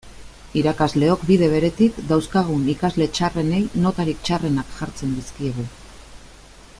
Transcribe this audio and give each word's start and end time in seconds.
Irakasleok, 0.59 1.25
bide 1.31 1.49
beretik, 1.51 1.99
dauzkagun 2.13 2.65
ikasle 2.75 3.07
txarrenei 3.19 3.61
notarik 3.85 4.25
txarrenak 4.29 4.75
jartzen 4.81 5.17
dizkiegu. 5.19 5.71